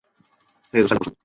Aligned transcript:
হেই, 0.73 0.81
তোর 0.81 0.87
স্টাইলটা 0.87 0.99
পছন্দ। 0.99 1.15